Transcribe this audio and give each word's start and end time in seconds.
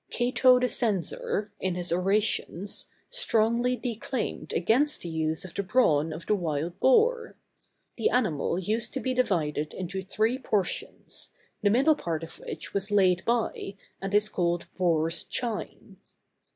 Cato 0.09 0.59
the 0.59 0.67
Censor, 0.67 1.51
in 1.59 1.75
his 1.75 1.91
orations, 1.91 2.87
strongly 3.11 3.75
declaimed 3.77 4.51
against 4.51 5.01
the 5.03 5.09
use 5.09 5.45
of 5.45 5.53
the 5.53 5.61
brawn 5.61 6.11
of 6.11 6.25
the 6.25 6.33
wild 6.33 6.79
boar. 6.79 7.35
The 7.97 8.09
animal 8.09 8.57
used 8.57 8.93
to 8.93 8.99
be 8.99 9.13
divided 9.13 9.75
into 9.75 10.01
three 10.01 10.39
portions, 10.39 11.29
the 11.61 11.69
middle 11.69 11.93
part 11.95 12.23
of 12.23 12.39
which 12.39 12.73
was 12.73 12.89
laid 12.89 13.23
by, 13.25 13.75
and 14.01 14.11
is 14.15 14.27
called 14.27 14.65
boar's 14.75 15.23
chine. 15.23 15.97